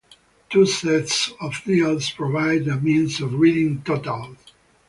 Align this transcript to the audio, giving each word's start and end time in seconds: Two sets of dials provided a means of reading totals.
Two 0.49 0.65
sets 0.65 1.29
of 1.39 1.61
dials 1.63 2.09
provided 2.09 2.67
a 2.67 2.77
means 2.81 3.21
of 3.21 3.35
reading 3.35 3.83
totals. 3.83 4.37